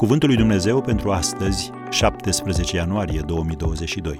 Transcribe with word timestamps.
Cuvântul 0.00 0.28
lui 0.28 0.36
Dumnezeu 0.36 0.80
pentru 0.80 1.12
astăzi, 1.12 1.70
17 1.90 2.76
ianuarie 2.76 3.20
2022. 3.20 4.16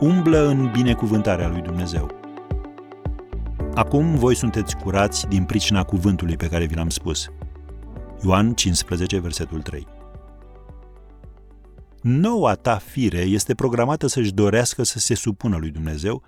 Umblă 0.00 0.46
în 0.46 0.70
binecuvântarea 0.72 1.48
lui 1.48 1.60
Dumnezeu. 1.60 2.10
Acum 3.74 4.14
voi 4.14 4.34
sunteți 4.34 4.76
curați 4.76 5.26
din 5.26 5.44
pricina 5.44 5.84
cuvântului 5.84 6.36
pe 6.36 6.48
care 6.48 6.64
vi 6.64 6.74
l-am 6.74 6.88
spus. 6.88 7.28
Ioan 8.24 8.54
15, 8.54 9.18
versetul 9.18 9.62
3. 9.62 9.86
Noua 12.00 12.54
ta 12.54 12.76
fire 12.76 13.20
este 13.20 13.54
programată 13.54 14.06
să-și 14.06 14.32
dorească 14.32 14.82
să 14.82 14.98
se 14.98 15.14
supună 15.14 15.56
lui 15.56 15.70
Dumnezeu, 15.70 16.22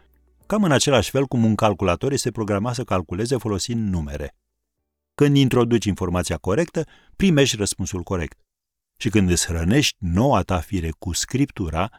cam 0.46 0.62
în 0.62 0.72
același 0.72 1.10
fel 1.10 1.24
cum 1.24 1.44
un 1.44 1.54
calculator 1.54 2.12
este 2.12 2.30
programat 2.30 2.74
să 2.74 2.82
calculeze 2.82 3.36
folosind 3.36 3.92
numere. 3.92 4.34
Când 5.22 5.36
introduci 5.36 5.84
informația 5.84 6.36
corectă, 6.36 6.86
primești 7.16 7.56
răspunsul 7.56 8.02
corect. 8.02 8.38
Și 8.96 9.08
când 9.08 9.30
îți 9.30 9.46
hrănești 9.46 9.96
noua 9.98 10.42
ta 10.42 10.60
fire 10.60 10.90
cu 10.98 11.12
scriptura, 11.12 11.90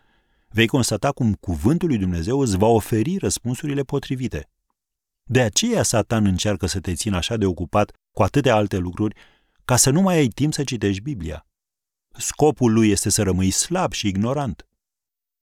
vei 0.49 0.67
constata 0.67 1.11
cum 1.11 1.33
cuvântul 1.33 1.87
lui 1.87 1.97
Dumnezeu 1.97 2.39
îți 2.39 2.57
va 2.57 2.65
oferi 2.67 3.17
răspunsurile 3.17 3.81
potrivite. 3.81 4.49
De 5.23 5.41
aceea 5.41 5.83
Satan 5.83 6.25
încearcă 6.25 6.65
să 6.65 6.79
te 6.79 6.93
țină 6.93 7.15
așa 7.15 7.37
de 7.37 7.45
ocupat 7.45 7.91
cu 8.11 8.23
atâtea 8.23 8.55
alte 8.55 8.77
lucruri, 8.77 9.15
ca 9.65 9.75
să 9.75 9.89
nu 9.89 10.01
mai 10.01 10.15
ai 10.15 10.27
timp 10.27 10.53
să 10.53 10.63
citești 10.63 11.01
Biblia. 11.01 11.45
Scopul 12.17 12.73
lui 12.73 12.89
este 12.89 13.09
să 13.09 13.23
rămâi 13.23 13.51
slab 13.51 13.91
și 13.91 14.07
ignorant. 14.07 14.67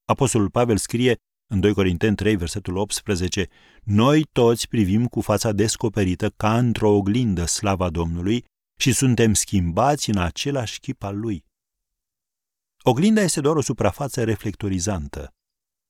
Apostolul 0.05 0.49
Pavel 0.49 0.77
scrie 0.77 1.15
în 1.51 1.59
2 1.59 1.73
Corinteni 1.73 2.15
3, 2.15 2.35
versetul 2.35 2.75
18, 2.75 3.47
Noi 3.83 4.27
toți 4.31 4.67
privim 4.67 5.05
cu 5.05 5.21
fața 5.21 5.51
descoperită 5.51 6.29
ca 6.29 6.57
într-o 6.57 6.89
oglindă 6.89 7.45
slava 7.45 7.89
Domnului 7.89 8.45
și 8.77 8.91
suntem 8.91 9.33
schimbați 9.33 10.09
în 10.09 10.17
același 10.17 10.79
chip 10.79 11.03
al 11.03 11.19
lui. 11.19 11.45
Oglinda 12.81 13.21
este 13.21 13.41
doar 13.41 13.55
o 13.55 13.61
suprafață 13.61 14.23
reflectorizantă. 14.23 15.33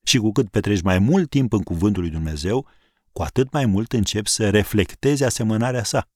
Și 0.06 0.18
cu 0.18 0.32
cât 0.32 0.50
petreci 0.50 0.82
mai 0.82 1.00
mult 1.00 1.30
timp 1.30 1.54
în 1.54 1.64
cuvântul 1.64 2.02
lui 2.02 2.12
Dumnezeu, 2.12 2.68
cu 3.12 3.22
atât 3.22 3.52
mai 3.52 3.66
mult 3.66 3.92
începi 3.94 4.30
să 4.30 4.50
reflectezi 4.50 5.24
asemănarea 5.24 5.84
sa. 5.84 6.08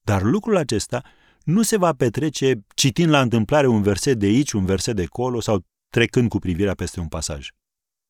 Dar 0.00 0.22
lucrul 0.22 0.56
acesta 0.56 1.02
nu 1.44 1.62
se 1.62 1.76
va 1.76 1.92
petrece 1.92 2.64
citind 2.74 3.10
la 3.10 3.20
întâmplare 3.20 3.66
un 3.66 3.82
verset 3.82 4.18
de 4.18 4.26
aici, 4.26 4.52
un 4.52 4.64
verset 4.64 4.96
de 4.96 5.02
acolo 5.02 5.40
sau 5.40 5.64
trecând 5.88 6.28
cu 6.28 6.38
privirea 6.38 6.74
peste 6.74 7.00
un 7.00 7.08
pasaj. 7.08 7.48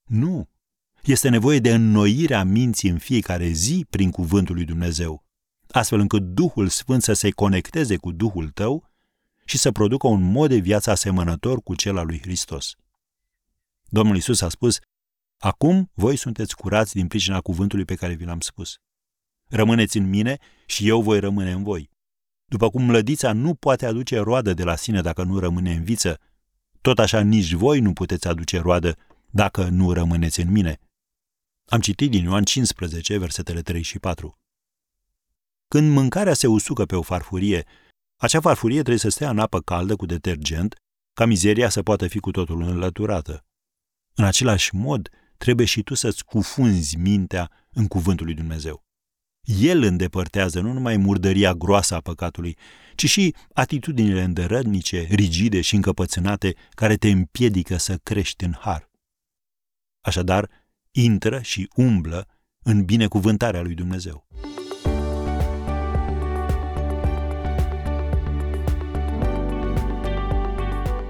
Nu. 0.07 0.49
Este 1.03 1.29
nevoie 1.29 1.59
de 1.59 1.75
înnoirea 1.75 2.45
minții 2.45 2.89
în 2.89 2.99
fiecare 2.99 3.47
zi 3.47 3.87
prin 3.91 4.11
cuvântul 4.11 4.55
lui 4.55 4.65
Dumnezeu, 4.65 5.25
astfel 5.71 5.99
încât 5.99 6.23
Duhul 6.23 6.69
Sfânt 6.69 7.03
să 7.03 7.13
se 7.13 7.31
conecteze 7.31 7.97
cu 7.97 8.13
Duhul 8.13 8.49
tău 8.49 8.91
și 9.45 9.59
să 9.59 9.73
producă 9.73 10.07
un 10.07 10.23
mod 10.23 10.49
de 10.49 10.57
viață 10.57 10.91
asemănător 10.91 11.63
cu 11.63 11.75
cel 11.75 11.97
al 11.97 12.07
lui 12.07 12.21
Hristos. 12.21 12.75
Domnul 13.89 14.17
Isus 14.17 14.41
a 14.41 14.49
spus, 14.49 14.79
Acum 15.39 15.91
voi 15.95 16.17
sunteți 16.17 16.57
curați 16.57 16.95
din 16.95 17.07
pricina 17.07 17.41
cuvântului 17.41 17.85
pe 17.85 17.95
care 17.95 18.15
vi 18.15 18.25
l-am 18.25 18.41
spus. 18.41 18.79
Rămâneți 19.49 19.97
în 19.97 20.09
mine 20.09 20.39
și 20.67 20.89
eu 20.89 21.03
voi 21.03 21.21
rămâne 21.21 21.53
în 21.53 21.63
voi. 21.63 21.91
După 22.45 22.71
cum 22.71 22.83
mlădița 22.83 23.33
nu 23.33 23.55
poate 23.55 23.87
aduce 23.87 24.19
roadă 24.19 24.55
de 24.55 24.65
la 24.65 24.77
sine 24.77 25.01
dacă 25.01 25.23
nu 25.23 25.39
rămâne 25.39 25.73
în 25.73 25.85
viță, 25.85 26.21
tot 26.81 26.99
așa 26.99 27.21
nici 27.21 27.53
voi 27.53 27.81
nu 27.81 27.93
puteți 27.93 28.29
aduce 28.29 28.59
roadă 28.59 28.97
dacă 29.31 29.69
nu 29.69 29.93
rămâneți 29.93 30.41
în 30.41 30.51
mine. 30.51 30.81
Am 31.69 31.81
citit 31.81 32.11
din 32.11 32.25
Ioan 32.25 32.45
15, 32.45 33.19
versetele 33.19 33.63
3 33.63 33.83
și 33.83 33.99
4. 33.99 34.39
Când 35.69 35.93
mâncarea 35.93 36.35
se 36.35 36.47
usucă 36.47 36.85
pe 36.85 36.97
o 36.97 37.03
farfurie, 37.03 37.67
acea 38.17 38.41
farfurie 38.41 38.79
trebuie 38.79 38.99
să 38.99 39.09
stea 39.09 39.31
în 39.31 39.39
apă 39.39 39.61
caldă 39.61 39.97
cu 39.97 40.07
detergent, 40.07 40.75
ca 41.13 41.25
mizeria 41.25 41.69
să 41.69 41.83
poată 41.83 42.07
fi 42.07 42.19
cu 42.19 42.31
totul 42.31 42.63
înlăturată. 42.63 43.45
În 44.15 44.25
același 44.25 44.75
mod, 44.75 45.09
trebuie 45.37 45.67
și 45.67 45.83
tu 45.83 45.95
să-ți 45.95 46.25
cufunzi 46.25 46.97
mintea 46.97 47.51
în 47.73 47.87
cuvântul 47.87 48.27
lui 48.27 48.35
Dumnezeu. 48.35 48.85
El 49.47 49.83
îndepărtează 49.83 50.61
nu 50.61 50.73
numai 50.73 50.97
murdăria 50.97 51.55
groasă 51.55 51.95
a 51.95 52.01
păcatului, 52.01 52.57
ci 52.95 53.09
și 53.09 53.35
atitudinile 53.53 54.23
îndărădnice, 54.23 55.07
rigide 55.11 55.61
și 55.61 55.75
încăpățânate 55.75 56.55
care 56.71 56.97
te 56.97 57.11
împiedică 57.11 57.77
să 57.77 57.97
crești 58.03 58.45
în 58.45 58.55
har. 58.59 58.86
Așadar, 60.07 60.49
intră 60.91 61.41
și 61.43 61.69
umblă 61.77 62.27
în 62.63 62.85
binecuvântarea 62.85 63.63
lui 63.63 63.75
Dumnezeu. 63.75 64.27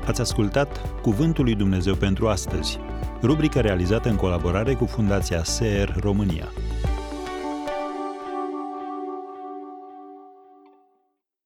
Ați 0.07 0.21
ascultat 0.21 1.01
Cuvântul 1.01 1.45
lui 1.45 1.55
Dumnezeu 1.55 1.95
pentru 1.95 2.29
astăzi, 2.29 2.79
rubrica 3.23 3.61
realizată 3.61 4.09
în 4.09 4.17
colaborare 4.17 4.75
cu 4.75 4.87
Fundația 4.87 5.45
SER 5.45 5.97
România. 6.01 6.49